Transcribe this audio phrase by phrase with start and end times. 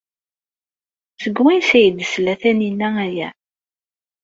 [1.21, 3.29] Seg wansi ay d-tesla Taninna aya?